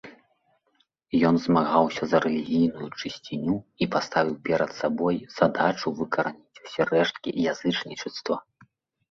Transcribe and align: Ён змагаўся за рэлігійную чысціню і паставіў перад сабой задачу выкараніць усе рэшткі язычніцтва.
Ён 1.29 1.35
змагаўся 1.41 2.03
за 2.13 2.17
рэлігійную 2.25 2.87
чысціню 3.01 3.55
і 3.87 3.89
паставіў 3.97 4.33
перад 4.49 4.69
сабой 4.79 5.15
задачу 5.37 5.87
выкараніць 6.01 6.61
усе 6.65 6.81
рэшткі 6.95 7.29
язычніцтва. 7.55 8.35